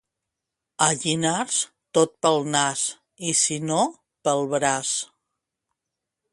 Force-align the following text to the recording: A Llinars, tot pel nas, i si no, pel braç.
A 0.85 0.87
Llinars, 1.01 1.59
tot 1.99 2.15
pel 2.27 2.49
nas, 2.55 2.87
i 3.33 3.37
si 3.43 3.61
no, 3.69 3.81
pel 4.29 4.45
braç. 4.57 4.99